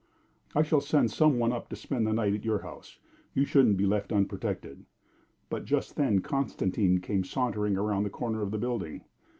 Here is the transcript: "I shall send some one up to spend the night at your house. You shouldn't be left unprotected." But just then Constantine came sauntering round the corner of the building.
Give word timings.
"I 0.55 0.63
shall 0.63 0.81
send 0.81 1.11
some 1.11 1.37
one 1.37 1.51
up 1.51 1.69
to 1.69 1.75
spend 1.75 2.07
the 2.07 2.11
night 2.13 2.33
at 2.33 2.43
your 2.43 2.57
house. 2.63 2.97
You 3.35 3.45
shouldn't 3.45 3.77
be 3.77 3.85
left 3.85 4.11
unprotected." 4.11 4.83
But 5.47 5.65
just 5.65 5.95
then 5.95 6.21
Constantine 6.21 6.99
came 7.01 7.23
sauntering 7.23 7.75
round 7.75 8.03
the 8.03 8.09
corner 8.09 8.41
of 8.41 8.49
the 8.49 8.57
building. 8.57 9.03